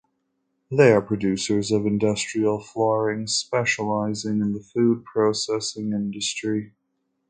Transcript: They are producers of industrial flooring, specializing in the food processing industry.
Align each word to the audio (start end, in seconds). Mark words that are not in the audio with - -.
They 0.71 0.91
are 0.93 1.01
producers 1.03 1.71
of 1.71 1.85
industrial 1.85 2.59
flooring, 2.59 3.27
specializing 3.27 4.41
in 4.41 4.53
the 4.53 4.59
food 4.63 5.05
processing 5.05 5.93
industry. 5.93 6.73